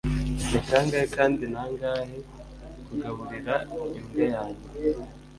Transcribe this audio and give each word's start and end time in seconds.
ni 0.49 0.59
kangahe 0.67 1.05
kandi 1.17 1.43
nangahe 1.53 2.17
kugaburira 2.85 3.55
imbwa 3.97 4.23
yanjye 4.33 4.65